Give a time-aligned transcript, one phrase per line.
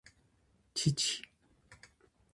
[0.75, 1.21] 父